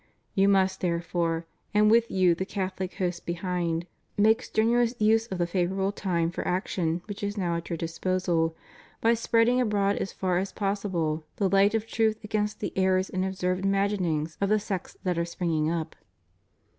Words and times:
You 0.33 0.49
must, 0.49 0.81
therefore, 0.81 1.45
and 1.75 1.91
with 1.91 2.09
you 2.09 2.33
the 2.33 2.43
Catholic 2.43 2.95
host 2.95 3.23
behind, 3.23 3.85
make 4.17 4.41
strenuous 4.41 4.95
use 4.99 5.27
of 5.27 5.37
the 5.37 5.45
favorable 5.45 5.91
time 5.91 6.31
for 6.31 6.47
action 6.47 7.03
which 7.05 7.21
is 7.21 7.37
now 7.37 7.55
at 7.55 7.69
your 7.69 7.77
disposal 7.77 8.55
by 8.99 9.13
spreading 9.13 9.61
abroad 9.61 9.97
as 9.97 10.11
far 10.11 10.39
as 10.39 10.53
possible 10.53 11.19
TO 11.37 11.47
THE 11.49 11.55
AMERICAN 11.55 11.55
HIERARCHY. 11.55 11.55
515 11.55 11.55
the 11.55 11.55
light 11.61 11.73
of 11.75 11.85
truth 12.17 12.23
against 12.23 12.59
the 12.61 12.73
errors 12.75 13.09
and 13.11 13.23
absurd 13.23 13.59
imaginings 13.63 14.37
of 14.41 14.49
the 14.49 14.59
sects 14.59 14.97
that 15.03 15.19
are 15.19 15.23
springing 15.23 15.69
up. 15.69 15.95